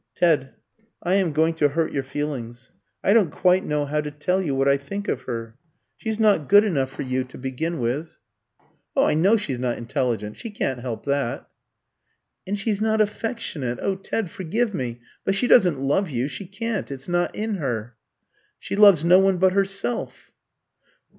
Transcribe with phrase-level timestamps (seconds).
[0.15, 0.55] "Ted,
[1.03, 2.71] I am going to hurt your feelings.
[3.03, 5.55] I don't quite know how to tell you what I think of her.
[5.95, 8.17] She's not good enough for you, to begin with"
[8.97, 10.37] "I know she's not intelligent.
[10.37, 11.47] She can't help that."
[12.47, 13.77] "And she's not affectionate.
[13.79, 15.01] Oh, Ted, forgive me!
[15.23, 17.95] but she doesn't love you she can't, it's not in her.
[18.57, 20.31] She loves no one but herself."